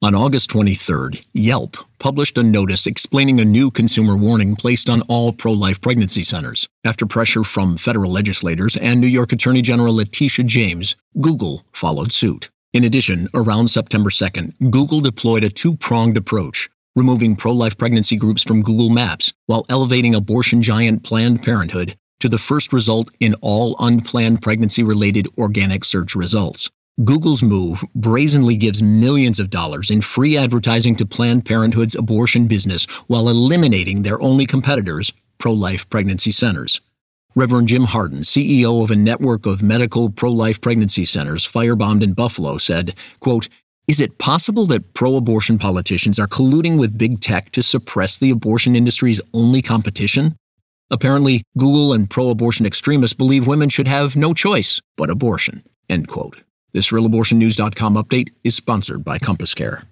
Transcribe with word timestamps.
On 0.00 0.14
August 0.14 0.48
23rd, 0.50 1.26
Yelp 1.34 1.76
published 1.98 2.38
a 2.38 2.42
notice 2.44 2.86
explaining 2.86 3.40
a 3.40 3.44
new 3.44 3.68
consumer 3.68 4.16
warning 4.16 4.54
placed 4.54 4.88
on 4.88 5.02
all 5.08 5.32
pro 5.32 5.50
life 5.50 5.80
pregnancy 5.80 6.22
centers. 6.22 6.68
After 6.84 7.04
pressure 7.04 7.42
from 7.42 7.76
federal 7.76 8.12
legislators 8.12 8.76
and 8.76 9.00
New 9.00 9.08
York 9.08 9.32
Attorney 9.32 9.60
General 9.60 9.96
Letitia 9.96 10.44
James, 10.44 10.94
Google 11.20 11.64
followed 11.72 12.12
suit. 12.12 12.48
In 12.72 12.84
addition, 12.84 13.26
around 13.34 13.72
September 13.72 14.08
2nd, 14.08 14.70
Google 14.70 15.00
deployed 15.00 15.42
a 15.42 15.50
two 15.50 15.74
pronged 15.74 16.16
approach, 16.16 16.70
removing 16.94 17.34
pro 17.34 17.50
life 17.50 17.76
pregnancy 17.76 18.14
groups 18.14 18.44
from 18.44 18.62
Google 18.62 18.90
Maps 18.90 19.32
while 19.46 19.66
elevating 19.68 20.14
abortion 20.14 20.62
giant 20.62 21.02
Planned 21.02 21.42
Parenthood 21.42 21.96
to 22.20 22.28
the 22.28 22.38
first 22.38 22.72
result 22.72 23.10
in 23.18 23.34
all 23.42 23.74
unplanned 23.80 24.42
pregnancy 24.42 24.84
related 24.84 25.26
organic 25.36 25.84
search 25.84 26.14
results. 26.14 26.70
Google's 27.04 27.44
move 27.44 27.84
brazenly 27.94 28.56
gives 28.56 28.82
millions 28.82 29.38
of 29.38 29.50
dollars 29.50 29.88
in 29.88 30.00
free 30.00 30.36
advertising 30.36 30.96
to 30.96 31.06
Planned 31.06 31.44
Parenthood's 31.44 31.94
abortion 31.94 32.48
business 32.48 32.86
while 33.06 33.28
eliminating 33.28 34.02
their 34.02 34.20
only 34.20 34.46
competitors, 34.46 35.12
pro 35.38 35.52
life 35.52 35.88
pregnancy 35.90 36.32
centers. 36.32 36.80
Reverend 37.36 37.68
Jim 37.68 37.84
Harden, 37.84 38.22
CEO 38.22 38.82
of 38.82 38.90
a 38.90 38.96
network 38.96 39.46
of 39.46 39.62
medical 39.62 40.10
pro 40.10 40.32
life 40.32 40.60
pregnancy 40.60 41.04
centers 41.04 41.46
firebombed 41.46 42.02
in 42.02 42.14
Buffalo, 42.14 42.58
said, 42.58 42.96
quote, 43.20 43.48
Is 43.86 44.00
it 44.00 44.18
possible 44.18 44.66
that 44.66 44.92
pro 44.92 45.14
abortion 45.14 45.56
politicians 45.56 46.18
are 46.18 46.26
colluding 46.26 46.80
with 46.80 46.98
big 46.98 47.20
tech 47.20 47.52
to 47.52 47.62
suppress 47.62 48.18
the 48.18 48.30
abortion 48.30 48.74
industry's 48.74 49.20
only 49.32 49.62
competition? 49.62 50.34
Apparently, 50.90 51.44
Google 51.56 51.92
and 51.92 52.10
pro 52.10 52.30
abortion 52.30 52.66
extremists 52.66 53.14
believe 53.14 53.46
women 53.46 53.68
should 53.68 53.86
have 53.86 54.16
no 54.16 54.34
choice 54.34 54.80
but 54.96 55.10
abortion. 55.10 55.62
End 55.88 56.08
quote. 56.08 56.38
This 56.72 56.90
RealAbortionNews.com 56.90 57.96
update 57.96 58.28
is 58.44 58.54
sponsored 58.54 59.02
by 59.02 59.18
Compass 59.18 59.54
Care. 59.54 59.88